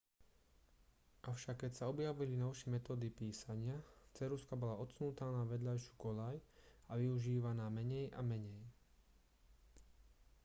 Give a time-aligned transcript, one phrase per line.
[1.31, 3.77] avšak keď sa objavili novšie metódy písania
[4.17, 6.37] ceruzka bola odsunutá na vedľajšiu koľaj
[6.89, 8.61] a využívaná menej a menej